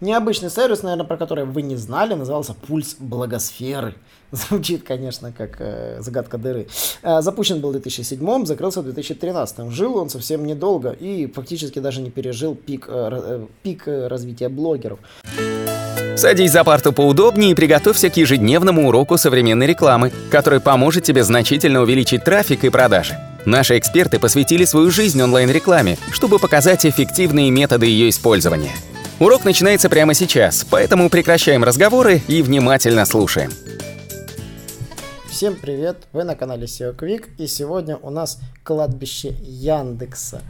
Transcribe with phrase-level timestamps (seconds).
[0.00, 3.94] Необычный сервис, наверное, про который вы не знали, назывался «Пульс Благосферы».
[4.30, 6.68] Звучит, конечно, как э, загадка дыры.
[7.02, 9.72] Э, запущен был в 2007, закрылся в 2013.
[9.72, 14.48] Жил он совсем недолго и фактически даже не пережил пик, э, э пик э, развития
[14.48, 15.00] блогеров.
[16.16, 21.82] Садись за парту поудобнее и приготовься к ежедневному уроку современной рекламы, который поможет тебе значительно
[21.82, 23.18] увеличить трафик и продажи.
[23.46, 28.72] Наши эксперты посвятили свою жизнь онлайн-рекламе, чтобы показать эффективные методы ее использования.
[29.20, 33.50] Урок начинается прямо сейчас, поэтому прекращаем разговоры и внимательно слушаем.
[35.26, 36.06] Всем привет!
[36.12, 40.40] Вы на канале SEO Quick и сегодня у нас кладбище Яндекса.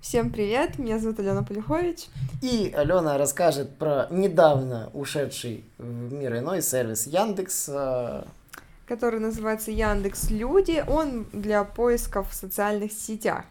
[0.00, 2.08] Всем привет, меня зовут Алена Полюхович.
[2.40, 8.24] И Алена расскажет про недавно ушедший в мир иной сервис Яндекс, э,
[8.86, 10.82] который называется Яндекс Люди.
[10.88, 13.44] Он для поисков в социальных сетях.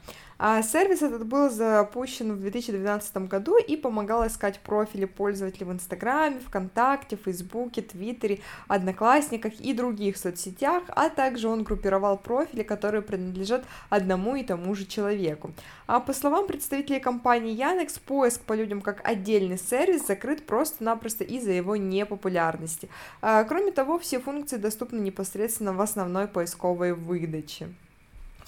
[0.44, 6.40] А сервис этот был запущен в 2012 году и помогал искать профили пользователей в Инстаграме,
[6.40, 14.36] ВКонтакте, Фейсбуке, Твиттере, Одноклассниках и других соцсетях, а также он группировал профили, которые принадлежат одному
[14.36, 15.52] и тому же человеку.
[15.86, 21.52] А по словам представителей компании Яндекс, поиск по людям как отдельный сервис закрыт просто-напросто из-за
[21.52, 22.90] его непопулярности.
[23.22, 27.70] А, кроме того, все функции доступны непосредственно в основной поисковой выдаче.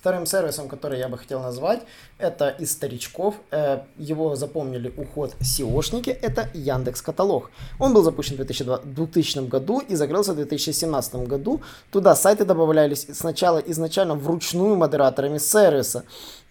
[0.03, 1.79] Вторым сервисом, который я бы хотел назвать,
[2.17, 3.35] это из старичков.
[3.51, 7.51] Э, его запомнили уход SEOшники, это Яндекс Каталог.
[7.79, 11.61] Он был запущен в 2000 году и закрылся в 2017 году.
[11.89, 16.03] Туда сайты добавлялись сначала изначально вручную модераторами сервиса.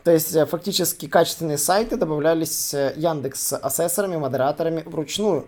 [0.03, 5.45] То есть э, фактически качественные сайты добавлялись э, Яндекс ассессорами, модераторами вручную.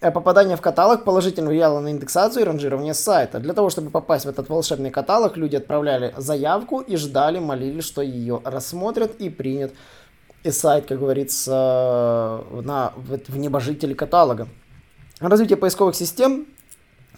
[0.00, 3.40] Э, попадание в каталог положительно влияло на индексацию и ранжирование сайта.
[3.40, 8.02] Для того, чтобы попасть в этот волшебный каталог, люди отправляли заявку и ждали, молили, что
[8.02, 9.72] ее рассмотрят и принят
[10.44, 14.46] и сайт, как говорится, на, в небожители каталога.
[15.20, 16.46] Развитие поисковых систем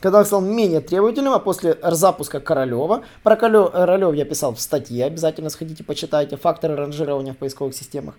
[0.01, 5.51] Каталог стал менее требовательным, а после запуска Королева, про Королев я писал в статье, обязательно
[5.51, 8.15] сходите почитайте, факторы ранжирования в поисковых системах.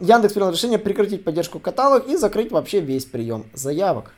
[0.00, 4.12] Яндекс принял решение прекратить поддержку каталог и закрыть вообще весь прием заявок.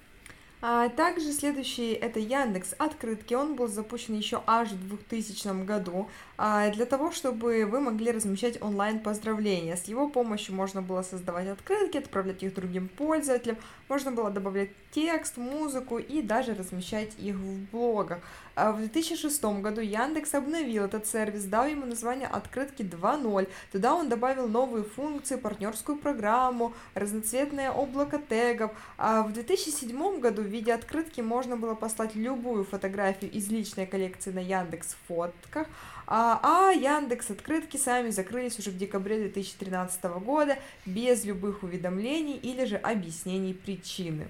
[0.64, 3.34] А также следующий это Яндекс Открытки.
[3.34, 8.62] Он был запущен еще аж в 2000 году а, для того, чтобы вы могли размещать
[8.62, 9.76] онлайн поздравления.
[9.76, 13.56] С его помощью можно было создавать открытки, отправлять их другим пользователям,
[13.88, 18.20] можно было добавлять текст, музыку и даже размещать их в блогах.
[18.54, 23.48] А в 2006 году Яндекс обновил этот сервис, дал ему название Открытки 2.0.
[23.72, 28.72] Туда он добавил новые функции, партнерскую программу, разноцветное облако тегов.
[28.98, 34.40] А в 2007 году виде открытки можно было послать любую фотографию из личной коллекции на
[34.40, 35.66] Яндекс Фотках,
[36.06, 42.64] а, а Яндекс открытки сами закрылись уже в декабре 2013 года без любых уведомлений или
[42.64, 44.28] же объяснений причины.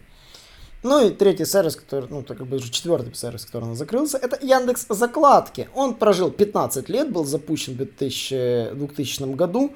[0.82, 3.78] Ну и третий сервис, который, ну, так как бы уже четвертый сервис, который у нас
[3.78, 5.68] закрылся, это Яндекс Закладки.
[5.74, 9.72] Он прожил 15 лет, был запущен в 2000, 2000 году.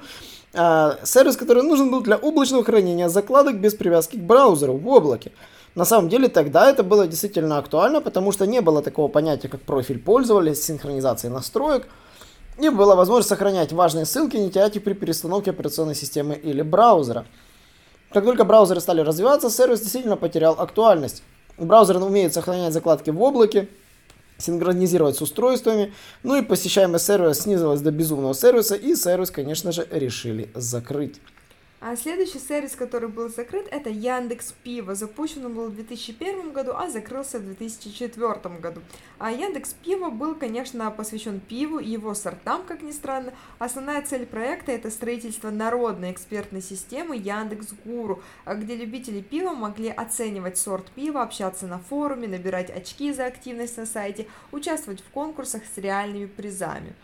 [0.53, 5.31] А, сервис, который нужен был для облачного хранения закладок без привязки к браузеру в облаке.
[5.75, 9.61] На самом деле тогда это было действительно актуально, потому что не было такого понятия, как
[9.61, 11.87] профиль пользователя, синхронизации настроек.
[12.57, 17.25] Не было возможности сохранять важные ссылки, не терять их при перестановке операционной системы или браузера.
[18.11, 21.23] Как только браузеры стали развиваться, сервис действительно потерял актуальность.
[21.57, 23.67] Браузер умеет сохранять закладки в облаке,
[24.37, 29.87] синхронизировать с устройствами, ну и посещаемость сервиса снизилась до безумного сервиса, и сервис, конечно же,
[29.91, 31.19] решили закрыть.
[31.79, 34.95] А следующий сервис, который был закрыт, это Яндекс Пиво.
[34.95, 38.81] Запущен он был в 2001 году, а закрылся в 2004 году.
[39.19, 43.31] А Яндекс Пиво был, конечно, посвящен пиву и его сортам, как ни странно.
[43.59, 50.57] Основная цель проекта это строительство народной экспертной системы Яндекс Гуру, где любители пива могли оценивать
[50.57, 55.77] сорт пива, общаться на форуме, набирать очки за активность на сайте, участвовать в конкурсах с
[55.77, 56.95] реальными призами.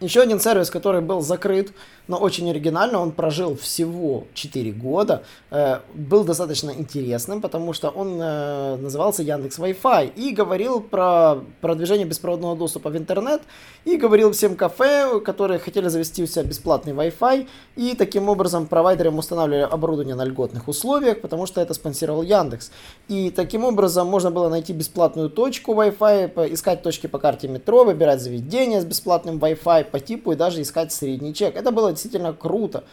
[0.00, 1.72] Еще один сервис, который был закрыт,
[2.08, 8.18] но очень оригинально, он прожил всего 4 года, э, был достаточно интересным, потому что он
[8.20, 13.42] э, назывался Яндекс Wi-Fi и говорил про продвижение беспроводного доступа в интернет,
[13.84, 19.18] и говорил всем кафе, которые хотели завести у себя бесплатный Wi-Fi, и таким образом провайдерам
[19.18, 22.72] устанавливали оборудование на льготных условиях, потому что это спонсировал Яндекс.
[23.06, 28.20] И таким образом можно было найти бесплатную точку Wi-Fi, искать точки по карте метро, выбирать
[28.20, 31.56] заведение с бесплатным Wi-Fi по типу и даже искать средний чек.
[31.56, 32.84] Это было действительно круто.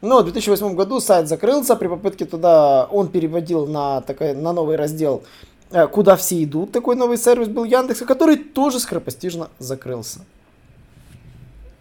[0.00, 4.76] Но в 2008 году сайт закрылся, при попытке туда он переводил на, такой, на новый
[4.76, 5.22] раздел
[5.70, 10.20] э, «Куда все идут», такой новый сервис был Яндекса, который тоже скоропостижно закрылся.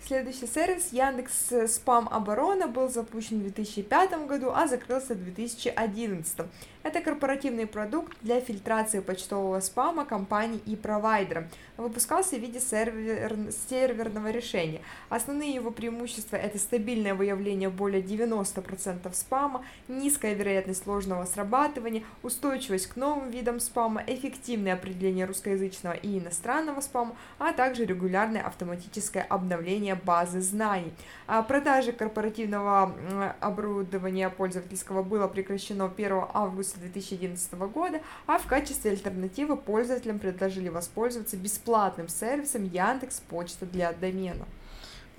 [0.09, 6.37] Следующий сервис Яндекс Спам Оборона был запущен в 2005 году, а закрылся в 2011.
[6.81, 11.43] Это корпоративный продукт для фильтрации почтового спама компаний и провайдеров.
[11.75, 13.51] Выпускался в виде сервер...
[13.69, 14.79] серверного решения.
[15.09, 22.95] Основные его преимущества– это стабильное выявление более 90% спама, низкая вероятность сложного срабатывания, устойчивость к
[22.95, 30.39] новым видам спама, эффективное определение русскоязычного и иностранного спама, а также регулярное автоматическое обновление базы
[30.39, 30.93] знаний.
[31.27, 32.95] А продажи корпоративного
[33.41, 41.37] оборудования пользовательского было прекращено 1 августа 2011 года, а в качестве альтернативы пользователям предложили воспользоваться
[41.37, 44.45] бесплатным сервисом Яндекс Почта для домена.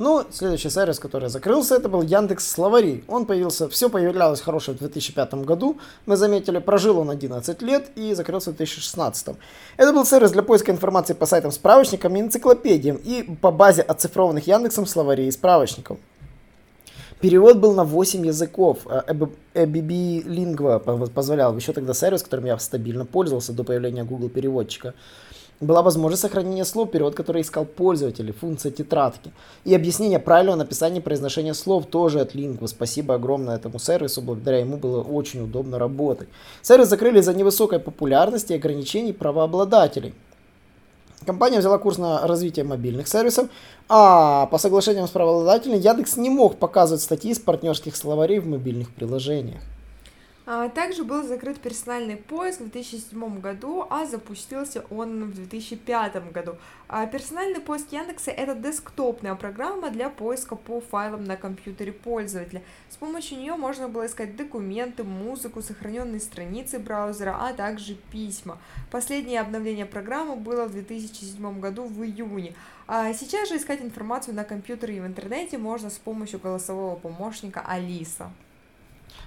[0.02, 3.04] Ну, следующий сервис, который закрылся, это был Яндекс Словари.
[3.06, 5.78] Он появился, все появлялось хорошее в 2005 году.
[6.06, 9.36] Мы заметили, прожил он 11 лет и закрылся в 2016.
[9.76, 14.46] Это был сервис для поиска информации по сайтам, справочникам и энциклопедиям и по базе оцифрованных
[14.46, 15.98] Яндексом словарей и справочников.
[17.20, 18.86] Перевод был на 8 языков.
[18.86, 21.54] ABB Lingua позволял.
[21.54, 24.94] Еще тогда сервис, которым я стабильно пользовался до появления Google переводчика
[25.60, 29.30] была возможность сохранения слов, перевод, который искал пользователь, функция тетрадки.
[29.64, 32.66] И объяснение правильного написания и произношения слов тоже от Lingua.
[32.66, 36.28] Спасибо огромное этому сервису, благодаря ему было очень удобно работать.
[36.62, 40.14] Сервис закрыли из-за невысокой популярности и ограничений правообладателей.
[41.26, 43.48] Компания взяла курс на развитие мобильных сервисов,
[43.88, 48.90] а по соглашениям с правообладателями Яндекс не мог показывать статьи из партнерских словарей в мобильных
[48.94, 49.60] приложениях.
[50.52, 56.56] А, также был закрыт персональный поиск в 2007 году, а запустился он в 2005 году.
[56.88, 62.64] А, персональный поиск Яндекса это десктопная программа для поиска по файлам на компьютере пользователя.
[62.88, 68.58] С помощью нее можно было искать документы, музыку, сохраненные страницы браузера, а также письма.
[68.90, 72.56] Последнее обновление программы было в 2007 году в июне.
[72.88, 77.60] А сейчас же искать информацию на компьютере и в интернете можно с помощью голосового помощника
[77.60, 78.32] Алиса.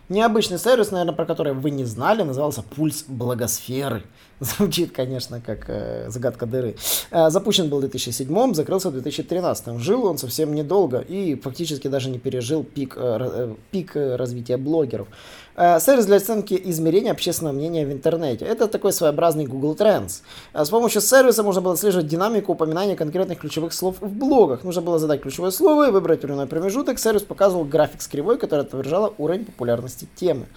[0.09, 4.03] Необычный сервис, наверное, про который вы не знали, назывался «Пульс Благосферы».
[4.43, 6.75] Звучит, конечно, как э, загадка дыры.
[7.11, 9.79] Э, запущен был в 2007, закрылся в 2013.
[9.79, 14.57] Жил он совсем недолго и фактически даже не пережил пик, э, э пик э, развития
[14.57, 15.07] блогеров.
[15.55, 18.43] Э, сервис для оценки измерения общественного мнения в интернете.
[18.45, 20.21] Это такой своеобразный Google Trends.
[20.53, 24.65] С помощью сервиса можно было отслеживать динамику упоминания конкретных ключевых слов в блогах.
[24.65, 26.99] Нужно было задать ключевое слово и выбрать временной промежуток.
[26.99, 30.47] Сервис показывал график с кривой, которая отображала уровень популярности темы.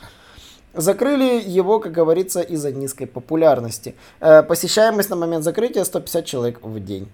[0.77, 3.95] Закрыли его, как говорится, из-за низкой популярности.
[4.21, 7.09] Э, посещаемость на момент закрытия 150 человек в день.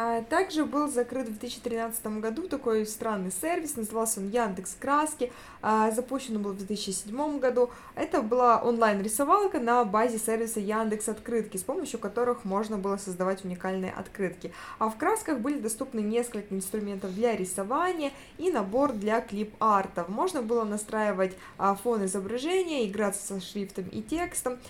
[0.00, 5.90] А также был закрыт в 2013 году такой странный сервис, назывался он Яндекс Краски, а,
[5.90, 7.70] запущен он был в 2007 году.
[7.96, 13.90] Это была онлайн-рисовалка на базе сервиса Яндекс Открытки, с помощью которых можно было создавать уникальные
[13.90, 14.52] открытки.
[14.78, 20.08] А в красках были доступны несколько инструментов для рисования и набор для клип-артов.
[20.08, 24.60] Можно было настраивать а, фон изображения, играться со шрифтом и текстом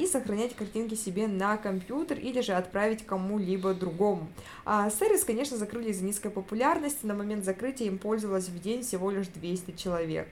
[0.00, 4.26] и сохранять картинки себе на компьютер или же отправить кому-либо другому.
[4.72, 7.04] А сервис, конечно, закрыли из-за низкой популярности.
[7.04, 10.28] На момент закрытия им пользовалось в день всего лишь 200 человек.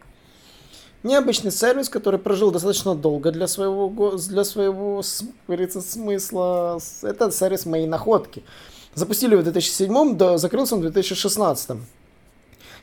[1.03, 5.03] Необычный сервис, который прожил достаточно долго для своего, для своего
[5.49, 6.79] говорится, смысла.
[7.03, 8.45] Это сервис «Мои находки».
[8.95, 11.71] Запустили в 2007, да, закрылся он в 2016.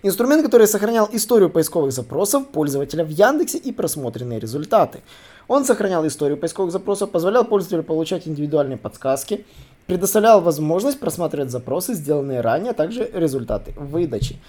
[0.04, 5.04] Инструмент, который сохранял историю поисковых запросов пользователя в Яндексе и просмотренные результаты.
[5.48, 9.46] Он сохранял историю поисковых запросов, позволял пользователю получать индивидуальные подсказки,
[9.88, 14.40] предоставлял возможность просматривать запросы, сделанные ранее, а также результаты выдачи.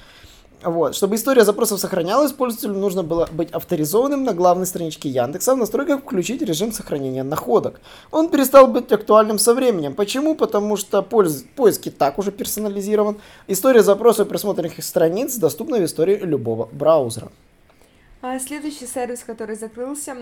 [0.63, 0.95] Вот.
[0.97, 6.01] Чтобы история запросов сохранялась, пользователю нужно было быть авторизованным на главной страничке Яндекса, в настройках
[6.01, 7.81] включить режим сохранения находок.
[8.11, 9.95] Он перестал быть актуальным со временем.
[9.95, 10.35] Почему?
[10.35, 13.19] Потому что поиск, поиск и так уже персонализирован.
[13.47, 17.31] История запросов и просмотренных страниц доступна в истории любого браузера.
[18.23, 20.17] А следующий сервис, который закрылся,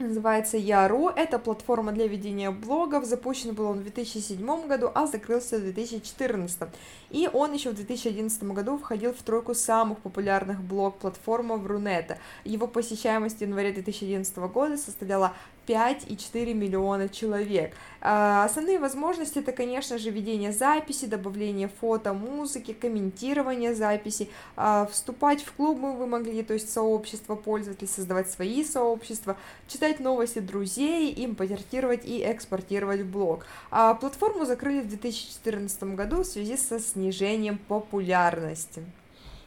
[0.00, 1.08] называется Яру.
[1.08, 3.04] Это платформа для ведения блогов.
[3.04, 6.68] Запущен был он в 2007 году, а закрылся в 2014.
[7.10, 12.18] И он еще в 2011 году входил в тройку самых популярных блог-платформ в Рунета.
[12.44, 15.34] Его посещаемость в январе 2011 года составляла
[15.70, 17.74] 5,4 миллиона человек.
[18.00, 25.42] А, основные возможности это, конечно же, ведение записи, добавление фото, музыки, комментирование записи, а, вступать
[25.44, 29.36] в клубы вы могли, то есть сообщество пользователей, создавать свои сообщества,
[29.68, 33.46] читать новости друзей, импортировать и экспортировать блог.
[33.70, 38.82] А, платформу закрыли в 2014 году в связи со снижением популярности.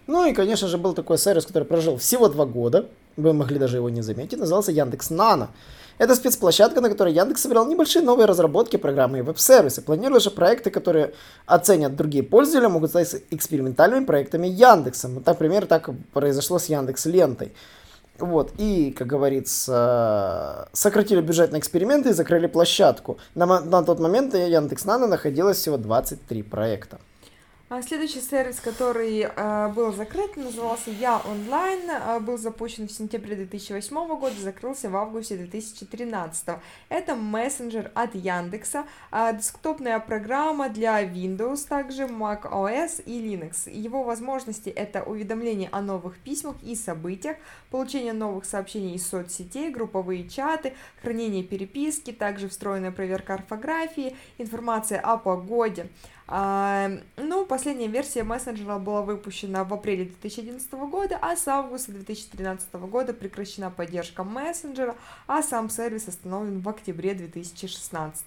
[0.08, 3.78] Ну и, конечно же, был такой сервис, который прожил всего два года, вы могли даже
[3.78, 5.50] его не заметить, назывался Яндекс Нано.
[6.04, 9.82] Это спецплощадка, на которой Яндекс собирал небольшие новые разработки, программы и веб-сервисы.
[9.82, 11.14] Планируя же проекты, которые
[11.46, 15.08] оценят другие пользователи, могут стать экспериментальными проектами Яндекса.
[15.08, 17.54] Вот, например, так произошло с Яндекс Лентой.
[18.20, 23.18] Вот, и, как говорится, сократили бюджет на эксперименты и закрыли площадку.
[23.34, 27.00] На, на тот момент Яндекс Нано находилось всего 23 проекта.
[27.70, 33.38] А следующий сервис, который э, был закрыт, назывался Я онлайн, э, был запущен в сентябре
[33.38, 36.60] 2008 года, закрылся в августе 2013.
[36.90, 43.72] Это мессенджер от Яндекса, э, десктопная программа для Windows, также Mac OS и Linux.
[43.72, 47.38] Его возможности это уведомление о новых письмах и событиях,
[47.72, 55.18] получение новых сообщений из соцсетей, групповые чаты, хранение переписки, также встроенная проверка орфографии, информация о
[55.18, 55.88] погоде.
[56.34, 63.14] Ну, последняя версия мессенджера была выпущена в апреле 2011 года, а с августа 2013 года
[63.14, 64.96] прекращена поддержка мессенджера,
[65.28, 68.26] а сам сервис остановлен в октябре 2016.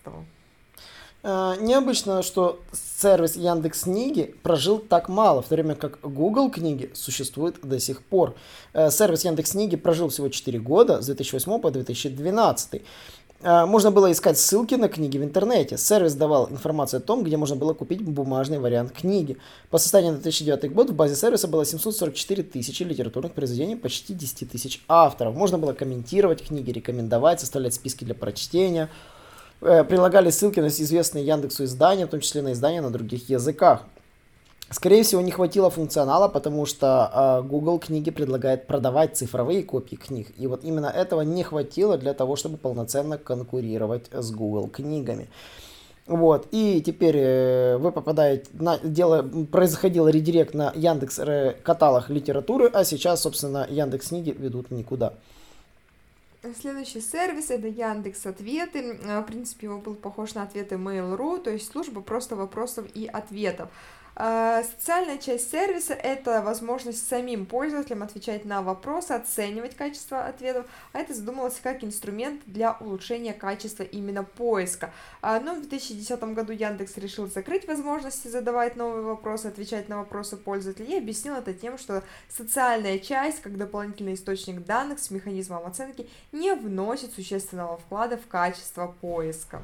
[1.28, 6.92] А, необычно, что сервис Яндекс Книги прожил так мало, в то время как Google Книги
[6.94, 8.36] существует до сих пор.
[8.72, 12.82] Э, сервис Яндекс Книги прожил всего 4 года, с 2008 по 2012.
[13.43, 15.76] А, можно было искать ссылки на книги в интернете.
[15.76, 19.37] Сервис давал информацию о том, где можно было купить бумажный вариант книги.
[19.71, 24.50] По состоянию на 2009 год в базе сервиса было 744 тысячи литературных произведений, почти 10
[24.50, 25.35] тысяч авторов.
[25.35, 28.88] Можно было комментировать книги, рекомендовать, составлять списки для прочтения.
[29.61, 33.85] Э, прилагали ссылки на известные Яндексу издания, в том числе на издания на других языках.
[34.70, 40.32] Скорее всего, не хватило функционала, потому что э, Google книги предлагает продавать цифровые копии книг.
[40.37, 45.28] И вот именно этого не хватило для того, чтобы полноценно конкурировать с Google книгами.
[46.06, 51.20] Вот, и теперь э, вы попадаете на дело, происходил редирект на Яндекс
[51.62, 55.14] каталог литературы, а сейчас, собственно, Яндекс книги ведут никуда.
[56.61, 58.99] Следующий сервис это Яндекс Ответы.
[59.02, 63.68] В принципе, его был похож на ответы Mail.ru, то есть служба просто вопросов и ответов.
[64.18, 71.00] А, социальная часть сервиса– это возможность самим пользователям отвечать на вопросы, оценивать качество ответов, а
[71.00, 74.90] это задумывалось как инструмент для улучшения качества именно поиска.
[75.20, 80.38] А, но в 2010 году Яндекс решил закрыть возможности задавать новые вопросы, отвечать на вопросы
[80.38, 86.08] пользователей и объяснил это тем, что социальная часть, как дополнительный источник данных с механизмом оценки,
[86.32, 89.62] не вносит существенного вклада в качество поиска.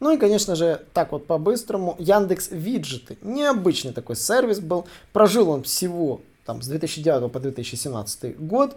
[0.00, 3.18] Ну и, конечно же, так вот по-быстрому, Яндекс Виджеты.
[3.22, 4.86] Необычный такой сервис был.
[5.12, 8.76] Прожил он всего там, с 2009 по 2017 год.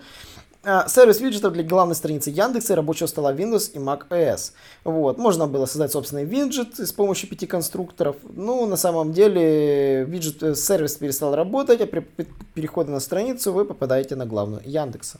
[0.64, 4.52] А, сервис виджетов для главной страницы Яндекса и рабочего стола Windows и Mac OS.
[4.84, 5.18] Вот.
[5.18, 8.18] Можно было создать собственный виджет с помощью пяти конструкторов.
[8.36, 12.06] Ну, на самом деле, виджет, э, сервис перестал работать, а при
[12.54, 15.20] переходе на страницу вы попадаете на главную Яндекса.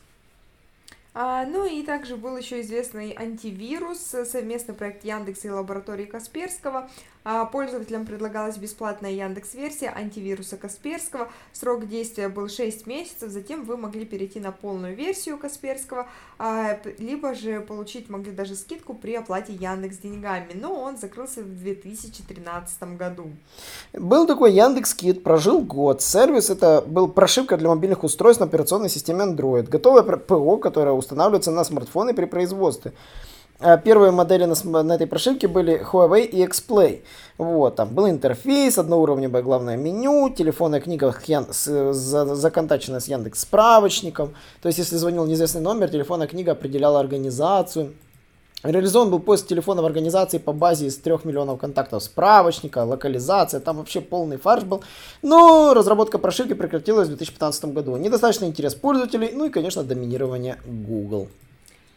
[1.14, 6.90] А, ну и также был еще известный антивирус, совместный проект Яндекса и лаборатории Касперского.
[7.24, 11.30] А, пользователям предлагалась бесплатная Яндекс-версия антивируса Касперского.
[11.54, 16.08] Срок действия был 6 месяцев, затем вы могли перейти на полную версию Касперского,
[16.40, 21.60] а, либо же получить могли даже скидку при оплате Яндекс деньгами, но он закрылся в
[21.60, 23.28] 2013 году.
[23.94, 26.02] Был такой Яндекс Кит, прожил год.
[26.02, 29.70] Сервис это был прошивка для мобильных устройств на операционной системе Android.
[29.70, 32.94] Готовое ПО, которое устанавливается на смартфоны при производстве.
[33.64, 37.04] А первые модели на, на этой прошивке были Huawei и X-Play.
[37.38, 41.16] Вот, там был интерфейс, одноуровневое главное меню, телефонная книга
[41.52, 44.34] с, за, законтаченная с Яндекс справочником.
[44.64, 47.94] То есть, если звонил неизвестный номер, телефонная книга определяла организацию.
[48.64, 54.02] Реализован был поиск в организации по базе из 3 миллионов контактов справочника, локализация, там вообще
[54.02, 54.84] полный фарш был.
[55.22, 57.96] Но разработка прошивки прекратилась в 2015 году.
[57.98, 61.28] Недостаточный интерес пользователей, ну и, конечно, доминирование Google.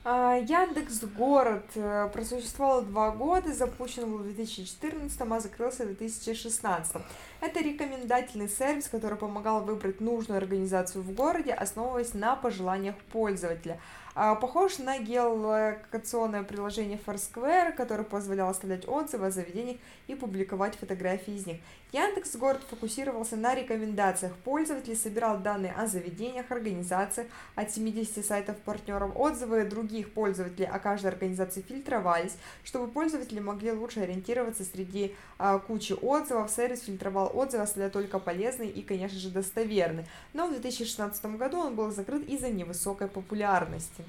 [0.07, 6.97] А, Яндекс Город э, просуществовал два года, запущен был в 2014, а закрылся в 2016.
[7.41, 13.81] Это рекомендательный сервис, который помогал выбрать нужную организацию в городе, основываясь на пожеланиях пользователя.
[14.15, 21.35] А, похож на геолокационное приложение Foursquare, которое позволяло оставлять отзывы о заведениях и публиковать фотографии
[21.35, 21.61] из них.
[21.95, 29.13] Яндекс Город фокусировался на рекомендациях пользователей, собирал данные о заведениях, организациях от 70 сайтов партнеров,
[29.15, 35.93] отзывы других пользователей о каждой организации фильтровались, чтобы пользователи могли лучше ориентироваться среди а, кучи
[35.93, 36.51] отзывов.
[36.51, 40.09] Сервис фильтровал отзывы, оставляя только полезные и, конечно же, достоверные.
[40.33, 44.03] Но в 2016 году он был закрыт из-за невысокой популярности.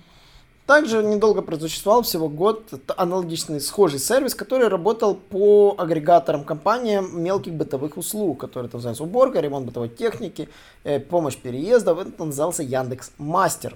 [0.66, 7.98] Также недолго просуществовал, всего год, аналогичный схожий сервис, который работал по агрегаторам компаниям мелких бытовых
[7.98, 10.50] услуг, которые там называются уборка, ремонт бытовой техники,
[10.84, 12.00] э, помощь переездов.
[12.00, 13.76] Это назывался Яндекс Мастер.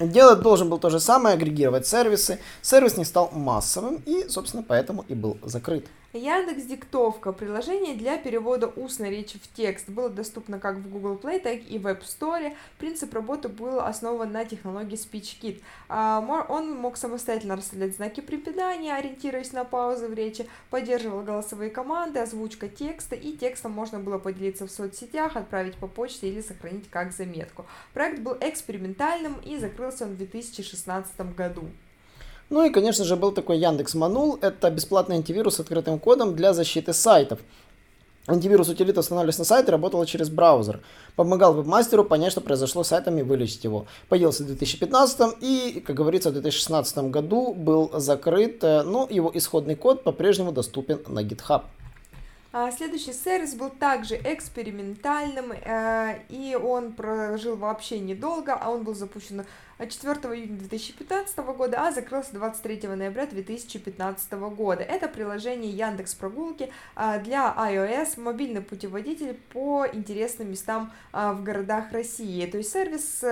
[0.00, 2.40] Делать должен был то же самое, агрегировать сервисы.
[2.60, 5.86] Сервис не стал массовым и, собственно, поэтому и был закрыт.
[6.16, 11.40] Яндекс Диктовка, приложение для перевода устной речи в текст, было доступно как в Google Play,
[11.40, 12.54] так и в App Store.
[12.78, 15.60] Принцип работы был основан на технологии SpeechKit.
[15.88, 22.20] А, он мог самостоятельно расставлять знаки препинания, ориентируясь на паузы в речи, поддерживал голосовые команды,
[22.20, 27.10] озвучка текста, и текстом можно было поделиться в соцсетях, отправить по почте или сохранить как
[27.10, 27.66] заметку.
[27.92, 31.68] Проект был экспериментальным и закрылся он в 2016 году.
[32.54, 34.38] Ну и, конечно же, был такой Яндекс Манул.
[34.40, 37.40] Это бесплатный антивирус с открытым кодом для защиты сайтов.
[38.28, 40.78] Антивирус утилита устанавливался на сайт и работал через браузер.
[41.16, 43.86] Помогал вебмастеру понять, что произошло с сайтом и вылечить его.
[44.08, 49.74] Появился в 2015 и, как говорится, в 2016 году был закрыт, э, но его исходный
[49.74, 51.62] код по-прежнему доступен на GitHub.
[52.52, 58.94] А, следующий сервис был также экспериментальным, э, и он прожил вообще недолго, а он был
[58.94, 59.44] запущен
[59.78, 64.82] 4 июня 2015 года, а закрылся 23 ноября 2015 года.
[64.82, 71.92] Это приложение Яндекс Прогулки а, для iOS, мобильный путеводитель по интересным местам а, в городах
[71.92, 72.46] России.
[72.46, 73.24] То есть сервис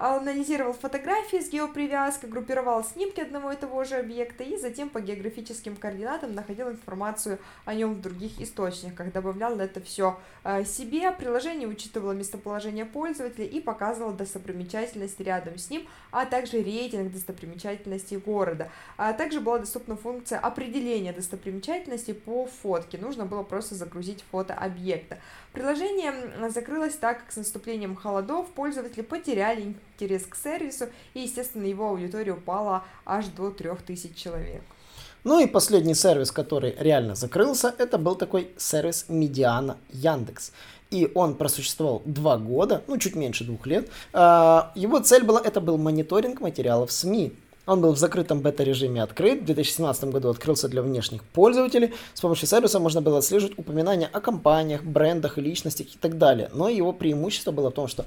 [0.00, 5.76] анализировал фотографии с геопривязкой, группировал снимки одного и того же объекта и затем по географическим
[5.76, 11.10] координатам находил информацию о нем в других источниках, добавлял это все э, себе.
[11.12, 18.70] Приложение учитывало местоположение пользователя и показывало достопримечательности рядом с ним, а также рейтинг достопримечательностей города.
[18.96, 22.96] А также была доступна функция определения достопримечательностей по фотке.
[22.96, 25.18] Нужно было просто загрузить фото объекта.
[25.52, 26.12] Приложение
[26.50, 32.32] закрылось так, как с наступлением холодов пользователи потеряли интерес к сервису, и, естественно, его аудитория
[32.32, 34.62] упала аж до 3000 человек.
[35.24, 40.52] Ну и последний сервис, который реально закрылся, это был такой сервис Медиана Яндекс.
[40.90, 43.88] И он просуществовал два года, ну чуть меньше двух лет.
[44.12, 47.32] А, его цель была, это был мониторинг материалов СМИ.
[47.66, 49.42] Он был в закрытом бета-режиме открыт.
[49.42, 51.94] В 2017 году открылся для внешних пользователей.
[52.14, 56.50] С помощью сервиса можно было отслеживать упоминания о компаниях, брендах и личностях и так далее.
[56.52, 58.04] Но его преимущество было в том, что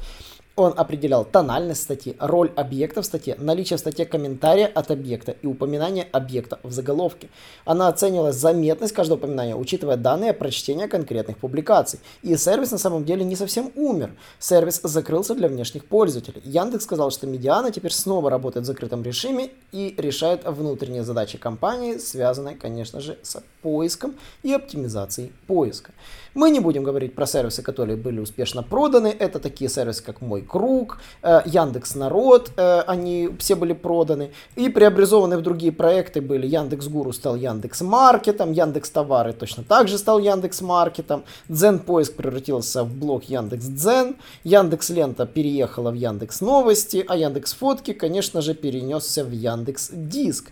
[0.55, 5.47] он определял тональность статьи, роль объекта в статье, наличие в статье комментария от объекта и
[5.47, 7.29] упоминание объекта в заголовке.
[7.65, 11.99] Она оценивала заметность каждого упоминания, учитывая данные о прочтении конкретных публикаций.
[12.21, 14.11] И сервис на самом деле не совсем умер.
[14.39, 16.41] Сервис закрылся для внешних пользователей.
[16.45, 21.97] Яндекс сказал, что Медиана теперь снова работает в закрытом режиме и решает внутренние задачи компании,
[21.97, 25.91] связанные, конечно же, с поиском и оптимизацией поиска.
[26.35, 29.15] Мы не будем говорить про сервисы, которые были успешно проданы.
[29.19, 34.31] Это такие сервисы, как Мой Круг, э, Яндекс Народ, э, они все были проданы.
[34.55, 36.47] И преобразованы в другие проекты были.
[36.47, 41.23] Яндекс Гуру стал Яндекс Маркетом, Яндекс Товары точно так же стал Яндекс Маркетом.
[41.49, 44.15] Дзен Поиск превратился в блок Яндекс Дзен.
[44.43, 50.49] Яндекс Лента переехала в Яндекс Новости, а Яндекс Фотки, конечно же, перенесся в Яндекс Диск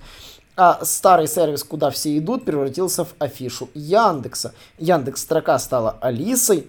[0.64, 4.54] а старый сервис, куда все идут, превратился в афишу Яндекса.
[4.78, 6.68] Яндекс строка стала Алисой,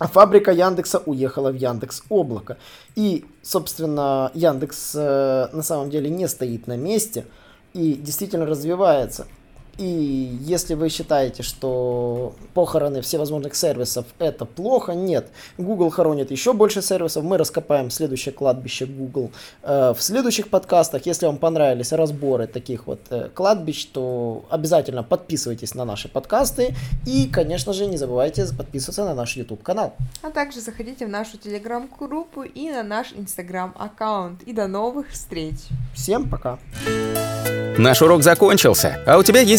[0.00, 2.56] а фабрика Яндекса уехала в Яндекс Облако.
[2.96, 7.24] И, собственно, Яндекс э, на самом деле не стоит на месте
[7.74, 9.28] и действительно развивается.
[9.78, 15.28] И если вы считаете, что похороны всевозможных сервисов это плохо, нет.
[15.56, 17.24] Google хоронит еще больше сервисов.
[17.24, 19.30] Мы раскопаем следующее кладбище Google
[19.62, 21.06] э, в следующих подкастах.
[21.06, 26.74] Если вам понравились разборы таких вот э, кладбищ, то обязательно подписывайтесь на наши подкасты.
[27.06, 29.94] И, конечно же, не забывайте подписываться на наш YouTube канал.
[30.22, 34.42] А также заходите в нашу телеграм-группу и на наш инстаграм-аккаунт.
[34.42, 35.56] И до новых встреч.
[35.94, 36.58] Всем пока.
[37.78, 39.40] Наш урок закончился, а у тебя